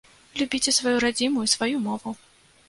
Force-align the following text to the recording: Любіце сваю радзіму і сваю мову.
Любіце 0.39 0.73
сваю 0.77 0.93
радзіму 1.03 1.45
і 1.49 1.53
сваю 1.53 1.77
мову. 1.85 2.17